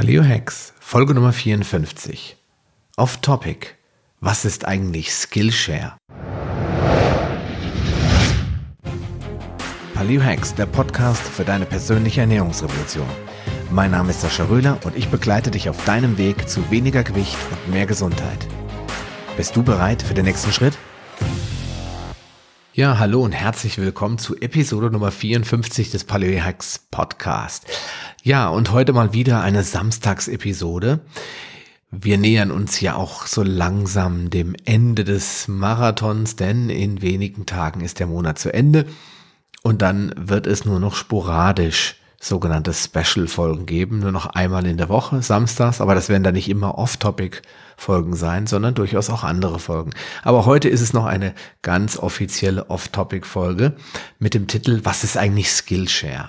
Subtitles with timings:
[0.00, 2.38] Paleo Hacks, Folge Nummer 54.
[2.96, 3.66] Off Topic.
[4.20, 5.98] Was ist eigentlich Skillshare?
[9.92, 13.06] Paleo Hacks, der Podcast für deine persönliche Ernährungsrevolution.
[13.70, 17.36] Mein Name ist Sascha Röhler und ich begleite dich auf deinem Weg zu weniger Gewicht
[17.50, 18.46] und mehr Gesundheit.
[19.36, 20.78] Bist du bereit für den nächsten Schritt?
[22.72, 27.66] Ja, hallo und herzlich willkommen zu Episode Nummer 54 des Paleo Hacks Podcast.
[28.22, 31.00] Ja, und heute mal wieder eine Samstagsepisode.
[31.90, 37.80] Wir nähern uns ja auch so langsam dem Ende des Marathons, denn in wenigen Tagen
[37.80, 38.84] ist der Monat zu Ende
[39.62, 44.90] und dann wird es nur noch sporadisch sogenannte Special-Folgen geben, nur noch einmal in der
[44.90, 49.92] Woche, samstags, aber das werden dann nicht immer Off-Topic-Folgen sein, sondern durchaus auch andere Folgen.
[50.22, 53.76] Aber heute ist es noch eine ganz offizielle Off-Topic-Folge
[54.18, 56.28] mit dem Titel Was ist eigentlich Skillshare?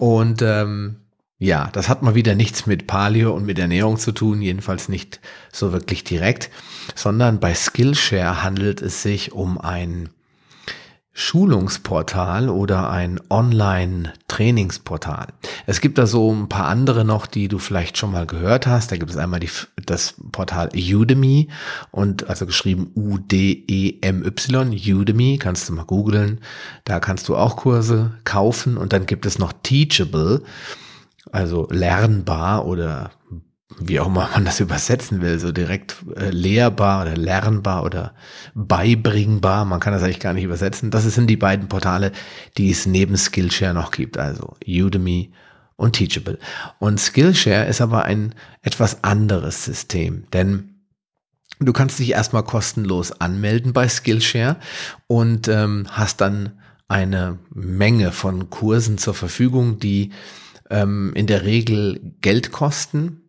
[0.00, 0.96] Und ähm,
[1.38, 5.20] ja, das hat mal wieder nichts mit Paleo und mit Ernährung zu tun, jedenfalls nicht
[5.52, 6.48] so wirklich direkt,
[6.94, 10.08] sondern bei Skillshare handelt es sich um ein
[11.20, 15.26] Schulungsportal oder ein Online-Trainingsportal.
[15.66, 18.90] Es gibt da so ein paar andere noch, die du vielleicht schon mal gehört hast.
[18.90, 19.50] Da gibt es einmal die,
[19.84, 21.48] das Portal Udemy
[21.90, 26.40] und also geschrieben U-D-E-M-Y, Udemy, kannst du mal googeln.
[26.84, 30.42] Da kannst du auch Kurse kaufen und dann gibt es noch Teachable,
[31.30, 33.10] also lernbar oder
[33.78, 38.14] wie auch immer man das übersetzen will, so direkt äh, lehrbar oder lernbar oder
[38.54, 40.90] beibringbar, man kann das eigentlich gar nicht übersetzen.
[40.90, 42.12] Das sind die beiden Portale,
[42.58, 45.32] die es neben Skillshare noch gibt, also Udemy
[45.76, 46.38] und Teachable.
[46.78, 50.74] Und Skillshare ist aber ein etwas anderes System, denn
[51.60, 54.56] du kannst dich erstmal kostenlos anmelden bei Skillshare
[55.06, 60.10] und ähm, hast dann eine Menge von Kursen zur Verfügung, die
[60.70, 63.19] ähm, in der Regel Geld kosten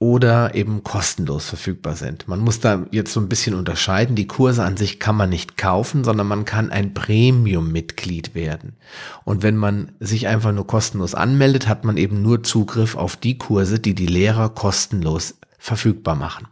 [0.00, 2.28] oder eben kostenlos verfügbar sind.
[2.28, 4.14] Man muss da jetzt so ein bisschen unterscheiden.
[4.14, 8.76] Die Kurse an sich kann man nicht kaufen, sondern man kann ein Premium-Mitglied werden.
[9.24, 13.38] Und wenn man sich einfach nur kostenlos anmeldet, hat man eben nur Zugriff auf die
[13.38, 16.46] Kurse, die die Lehrer kostenlos verfügbar machen.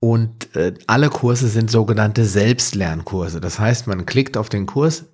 [0.00, 3.40] Und äh, alle Kurse sind sogenannte Selbstlernkurse.
[3.40, 5.06] Das heißt, man klickt auf den Kurs,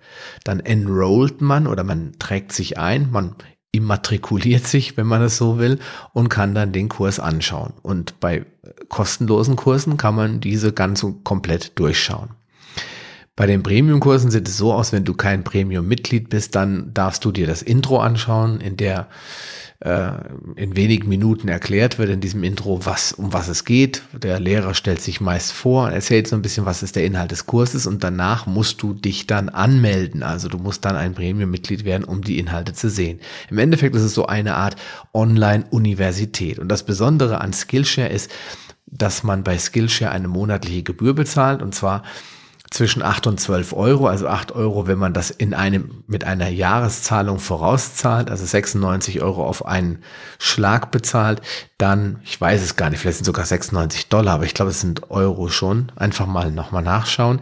[0.43, 3.37] dann enrollt man oder man trägt sich ein, man
[3.75, 5.79] immatrikuliert sich, wenn man es so will,
[6.13, 7.75] und kann dann den Kurs anschauen.
[7.83, 8.47] Und bei
[8.89, 12.31] kostenlosen Kursen kann man diese ganz komplett durchschauen.
[13.37, 17.33] Bei den Premium-Kursen sieht es so aus, wenn du kein Premium-Mitglied bist, dann darfst du
[17.33, 19.09] dir das Intro anschauen, in der
[19.81, 20.13] äh,
[20.57, 24.03] in wenigen Minuten erklärt wird in diesem Intro, was, um was es geht.
[24.13, 27.47] Der Lehrer stellt sich meist vor, erzählt so ein bisschen, was ist der Inhalt des
[27.47, 30.23] Kurses und danach musst du dich dann anmelden.
[30.23, 33.21] Also du musst dann ein Premium-Mitglied werden, um die Inhalte zu sehen.
[33.51, 34.77] Im Endeffekt ist es so eine Art
[35.13, 36.59] Online-Universität.
[36.59, 38.31] Und das Besondere an Skillshare ist,
[38.87, 42.05] dass man bei Skillshare eine monatliche Gebühr bezahlt und zwar
[42.75, 46.49] zwischen 8 und 12 Euro, also 8 Euro, wenn man das in einem, mit einer
[46.49, 50.03] Jahreszahlung vorauszahlt, also 96 Euro auf einen
[50.41, 51.41] Schlag bezahlt,
[51.79, 54.81] dann, ich weiß es gar nicht, vielleicht sind sogar 96 Dollar, aber ich glaube, es
[54.81, 55.93] sind Euro schon.
[55.95, 57.39] Einfach mal nochmal nachschauen.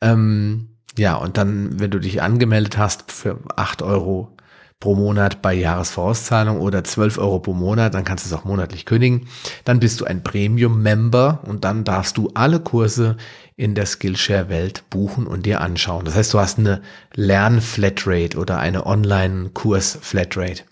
[0.00, 4.36] Ähm, ja, und dann, wenn du dich angemeldet hast für 8 Euro
[4.78, 8.86] pro Monat bei Jahresvorauszahlung oder 12 Euro pro Monat, dann kannst du es auch monatlich
[8.86, 9.26] kündigen.
[9.64, 13.16] Dann bist du ein Premium-Member und dann darfst du alle Kurse
[13.58, 16.04] in der Skillshare-Welt buchen und dir anschauen.
[16.04, 16.80] Das heißt, du hast eine
[17.14, 20.62] Lern-Flatrate oder eine Online-Kurs-Flatrate.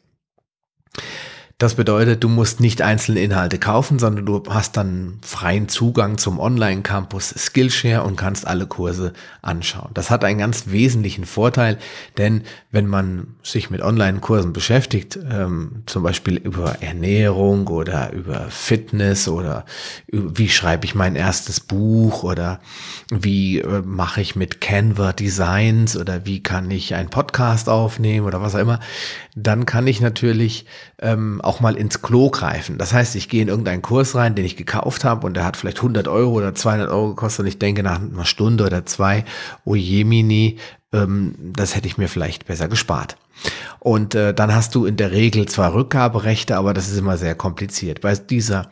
[1.58, 6.38] Das bedeutet, du musst nicht einzelne Inhalte kaufen, sondern du hast dann freien Zugang zum
[6.38, 9.90] Online-Campus Skillshare und kannst alle Kurse anschauen.
[9.94, 11.78] Das hat einen ganz wesentlichen Vorteil,
[12.18, 19.26] denn wenn man sich mit Online-Kursen beschäftigt, ähm, zum Beispiel über Ernährung oder über Fitness
[19.26, 19.64] oder
[20.08, 22.60] wie schreibe ich mein erstes Buch oder
[23.10, 28.42] wie äh, mache ich mit Canva Designs oder wie kann ich einen Podcast aufnehmen oder
[28.42, 28.78] was auch immer,
[29.34, 30.66] dann kann ich natürlich
[31.00, 32.78] ähm, auch mal ins Klo greifen.
[32.78, 35.56] Das heißt, ich gehe in irgendeinen Kurs rein, den ich gekauft habe und der hat
[35.56, 39.24] vielleicht 100 Euro oder 200 Euro gekostet und ich denke nach einer Stunde oder zwei,
[39.65, 40.59] oh Jemini,
[40.92, 43.16] ähm, das hätte ich mir vielleicht besser gespart.
[43.80, 47.34] Und äh, dann hast du in der Regel zwar Rückgaberechte, aber das ist immer sehr
[47.34, 48.00] kompliziert.
[48.00, 48.71] Bei dieser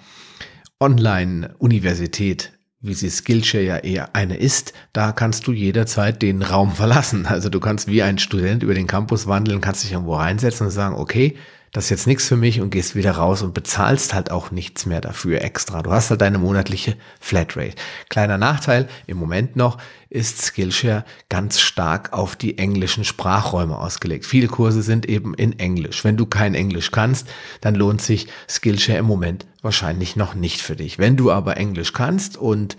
[0.81, 2.53] Online-Universität
[2.85, 7.25] wie sie Skillshare ja eher eine ist, da kannst du jederzeit den Raum verlassen.
[7.25, 10.71] Also du kannst wie ein Student über den Campus wandeln, kannst dich irgendwo reinsetzen und
[10.71, 11.35] sagen, okay,
[11.75, 14.87] das ist jetzt nichts für mich und gehst wieder raus und bezahlst halt auch nichts
[14.87, 15.83] mehr dafür extra.
[15.83, 17.75] Du hast halt deine monatliche Flatrate.
[18.09, 19.79] Kleiner Nachteil im Moment noch
[20.09, 24.25] ist Skillshare ganz stark auf die englischen Sprachräume ausgelegt.
[24.25, 26.05] Viele Kurse sind eben in Englisch.
[26.05, 27.27] Wenn du kein Englisch kannst,
[27.61, 31.01] dann lohnt sich Skillshare im Moment wahrscheinlich noch nicht für dich.
[31.01, 32.77] Wenn du aber Englisch kannst und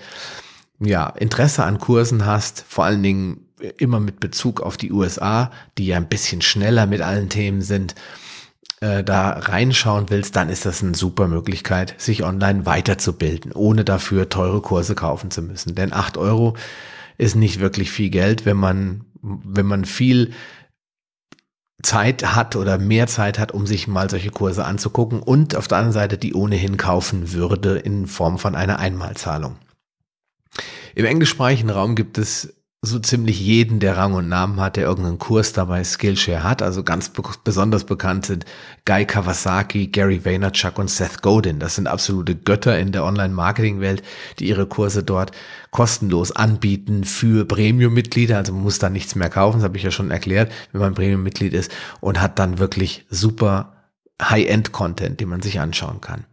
[0.80, 3.46] ja, Interesse an Kursen hast, vor allen Dingen
[3.78, 7.94] immer mit Bezug auf die USA, die ja ein bisschen schneller mit allen Themen sind,
[8.86, 14.30] äh, da reinschauen willst, dann ist das eine super Möglichkeit, sich online weiterzubilden, ohne dafür
[14.30, 15.74] teure Kurse kaufen zu müssen.
[15.74, 16.56] Denn acht Euro
[17.18, 20.34] ist nicht wirklich viel Geld, wenn man, wenn man viel
[21.82, 25.80] Zeit hat oder mehr Zeit hat, um sich mal solche Kurse anzugucken und auf der
[25.80, 29.58] anderen Seite die ohnehin kaufen würde in Form von einer Einmalzahlung.
[30.94, 32.54] Im englischsprachigen Raum gibt es
[32.86, 36.62] so ziemlich jeden, der Rang und Namen hat, der irgendeinen Kurs dabei Skillshare hat.
[36.62, 38.46] Also ganz be besonders bekannt sind
[38.86, 41.60] Guy Kawasaki, Gary Vaynerchuk und Seth Godin.
[41.60, 44.04] Das sind absolute Götter in der Online-Marketing-Welt,
[44.40, 45.32] die ihre Kurse dort
[45.72, 48.38] kostenlos anbieten für Premium-Mitglieder.
[48.38, 50.94] Also man muss da nichts mehr kaufen, das habe ich ja schon erklärt, wenn man
[50.94, 53.74] Premium-Mitglied ist und hat dann wirklich super
[54.22, 56.26] High-End-Content, den man sich anschauen kann.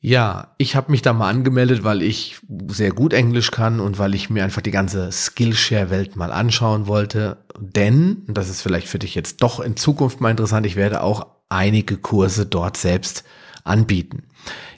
[0.00, 4.14] Ja, ich habe mich da mal angemeldet, weil ich sehr gut Englisch kann und weil
[4.14, 7.38] ich mir einfach die ganze Skillshare-Welt mal anschauen wollte.
[7.58, 11.26] Denn, das ist vielleicht für dich jetzt doch in Zukunft mal interessant, ich werde auch
[11.48, 13.24] einige Kurse dort selbst
[13.64, 14.22] anbieten.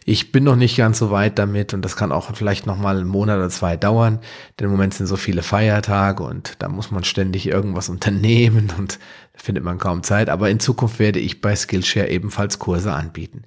[0.07, 2.97] Ich bin noch nicht ganz so weit damit und das kann auch vielleicht noch mal
[2.97, 4.21] einen Monat oder zwei dauern,
[4.59, 8.99] denn im Moment sind so viele Feiertage und da muss man ständig irgendwas unternehmen und
[9.35, 10.31] da findet man kaum Zeit.
[10.31, 13.45] Aber in Zukunft werde ich bei Skillshare ebenfalls Kurse anbieten.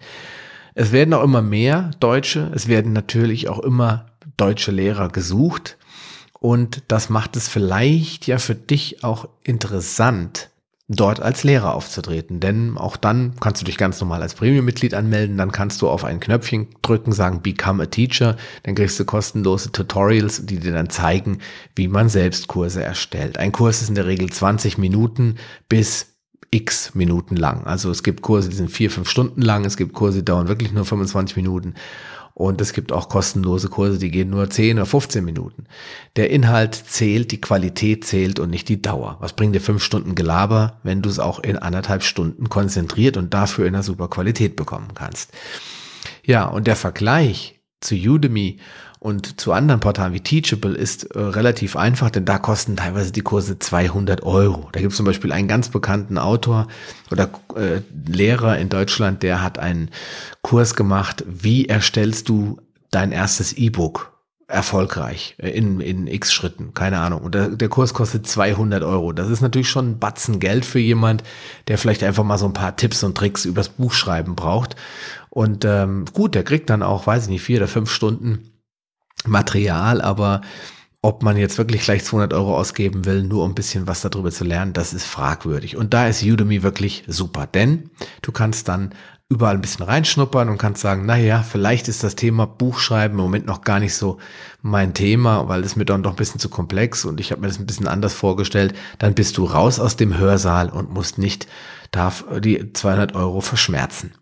[0.75, 5.77] Es werden auch immer mehr Deutsche, es werden natürlich auch immer deutsche Lehrer gesucht.
[6.39, 10.49] Und das macht es vielleicht ja für dich auch interessant,
[10.89, 12.39] dort als Lehrer aufzutreten.
[12.39, 16.03] Denn auch dann kannst du dich ganz normal als Premium-Mitglied anmelden, dann kannst du auf
[16.03, 20.89] ein Knöpfchen drücken, sagen Become a Teacher, dann kriegst du kostenlose Tutorials, die dir dann
[20.89, 21.39] zeigen,
[21.75, 23.37] wie man selbst Kurse erstellt.
[23.37, 25.35] Ein Kurs ist in der Regel 20 Minuten
[25.69, 26.12] bis
[26.51, 27.65] x Minuten lang.
[27.65, 30.47] Also es gibt Kurse, die sind vier, fünf Stunden lang, es gibt Kurse, die dauern
[30.47, 31.75] wirklich nur 25 Minuten
[32.35, 35.65] und es gibt auch kostenlose Kurse, die gehen nur 10 oder 15 Minuten.
[36.15, 39.17] Der Inhalt zählt, die Qualität zählt und nicht die Dauer.
[39.19, 43.33] Was bringt dir fünf Stunden Gelaber, wenn du es auch in anderthalb Stunden konzentriert und
[43.33, 45.31] dafür in einer super Qualität bekommen kannst?
[46.25, 48.57] Ja, und der Vergleich zu Udemy
[49.03, 53.21] und zu anderen Portalen wie Teachable ist äh, relativ einfach, denn da kosten teilweise die
[53.21, 54.69] Kurse 200 Euro.
[54.71, 56.69] Da gibt es zum Beispiel einen ganz bekannten Autor
[57.11, 59.89] oder äh, Lehrer in Deutschland, der hat einen
[60.41, 62.61] Kurs gemacht, wie erstellst du
[62.91, 64.13] dein erstes E-Book
[64.47, 67.23] erfolgreich äh, in, in x Schritten, keine Ahnung.
[67.23, 69.11] Und der, der Kurs kostet 200 Euro.
[69.11, 71.23] Das ist natürlich schon ein Batzen Geld für jemand,
[71.67, 74.77] der vielleicht einfach mal so ein paar Tipps und Tricks übers Buchschreiben braucht.
[75.29, 78.52] Und ähm, gut, der kriegt dann auch, weiß ich nicht, vier oder fünf Stunden
[79.25, 80.41] Material, aber
[81.01, 84.31] ob man jetzt wirklich gleich 200 Euro ausgeben will, nur um ein bisschen was darüber
[84.31, 85.75] zu lernen, das ist fragwürdig.
[85.75, 87.89] Und da ist Udemy wirklich super, denn
[88.21, 88.93] du kannst dann
[89.27, 93.45] überall ein bisschen reinschnuppern und kannst sagen, naja, vielleicht ist das Thema Buchschreiben im Moment
[93.45, 94.19] noch gar nicht so
[94.61, 97.47] mein Thema, weil es mir dann doch ein bisschen zu komplex und ich habe mir
[97.47, 98.73] das ein bisschen anders vorgestellt.
[98.99, 101.47] Dann bist du raus aus dem Hörsaal und musst nicht
[101.91, 104.13] darf die 200 Euro verschmerzen.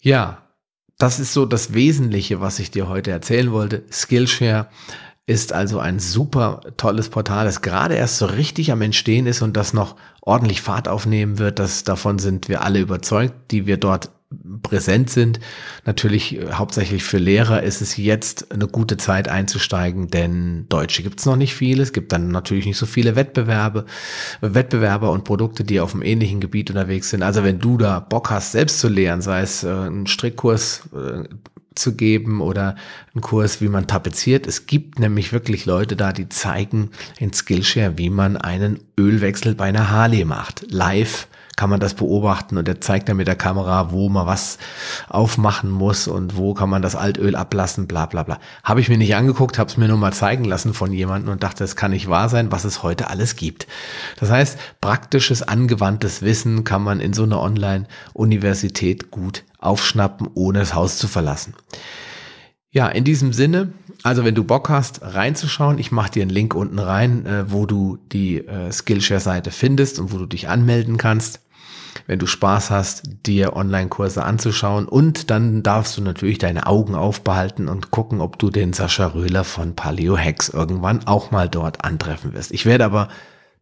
[0.00, 0.45] Ja,
[0.98, 3.84] das ist so das Wesentliche, was ich dir heute erzählen wollte.
[3.90, 4.68] Skillshare
[5.26, 9.56] ist also ein super tolles Portal, das gerade erst so richtig am Entstehen ist und
[9.56, 11.58] das noch ordentlich Fahrt aufnehmen wird.
[11.58, 14.10] Das, davon sind wir alle überzeugt, die wir dort
[14.62, 15.40] präsent sind.
[15.84, 21.20] Natürlich äh, hauptsächlich für Lehrer ist es jetzt eine gute Zeit einzusteigen, denn Deutsche gibt
[21.20, 21.82] es noch nicht viele.
[21.82, 23.86] Es gibt dann natürlich nicht so viele Wettbewerbe,
[24.40, 27.22] Wettbewerber und Produkte, die auf einem ähnlichen Gebiet unterwegs sind.
[27.22, 31.24] Also wenn du da Bock hast, selbst zu lehren, sei es äh, einen Strickkurs äh,
[31.76, 32.74] zu geben oder
[33.14, 34.46] einen Kurs, wie man tapeziert.
[34.46, 39.66] Es gibt nämlich wirklich Leute da, die zeigen in Skillshare, wie man einen Ölwechsel bei
[39.66, 40.64] einer Harley macht.
[40.72, 44.58] Live kann man das beobachten und er zeigt dann mit der Kamera, wo man was
[45.08, 48.38] aufmachen muss und wo kann man das Altöl ablassen, bla bla bla.
[48.62, 51.42] Habe ich mir nicht angeguckt, habe es mir nur mal zeigen lassen von jemandem und
[51.42, 53.66] dachte, es kann nicht wahr sein, was es heute alles gibt.
[54.20, 60.74] Das heißt, praktisches, angewandtes Wissen kann man in so einer Online-Universität gut aufschnappen, ohne das
[60.74, 61.54] Haus zu verlassen.
[62.70, 63.72] Ja, in diesem Sinne,
[64.02, 67.64] also wenn du Bock hast, reinzuschauen, ich mache dir einen Link unten rein, äh, wo
[67.64, 71.40] du die äh, Skillshare-Seite findest und wo du dich anmelden kannst
[72.06, 74.86] wenn du Spaß hast, dir Online-Kurse anzuschauen.
[74.86, 79.44] Und dann darfst du natürlich deine Augen aufbehalten und gucken, ob du den Sascha Röhler
[79.44, 82.52] von Paleo Hacks irgendwann auch mal dort antreffen wirst.
[82.52, 83.08] Ich werde aber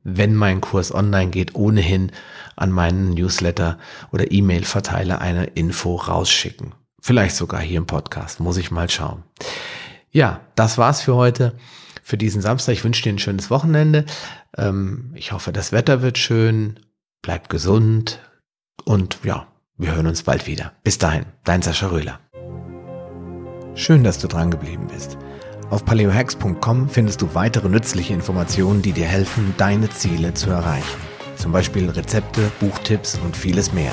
[0.05, 2.12] wenn mein Kurs online geht, ohnehin
[2.57, 3.79] an meinen Newsletter
[4.12, 6.75] oder E-Mail-Verteiler eine Info rausschicken.
[7.00, 9.25] Vielleicht sogar hier im Podcast, muss ich mal schauen.
[10.11, 11.57] Ja, das war's für heute,
[12.03, 12.75] für diesen Samstag.
[12.75, 14.05] Ich wünsche dir ein schönes Wochenende.
[14.57, 16.79] Ähm, ich hoffe, das Wetter wird schön.
[17.25, 18.21] Bleib gesund
[18.85, 19.47] und ja,
[19.78, 20.73] wir hören uns bald wieder.
[20.83, 22.21] Bis dahin, dein Sascha Röhler.
[23.75, 25.16] Schön, dass du dran geblieben bist.
[25.71, 31.00] Auf paleohacks.com findest du weitere nützliche Informationen, die dir helfen, deine Ziele zu erreichen.
[31.37, 33.93] Zum Beispiel Rezepte, Buchtipps und vieles mehr.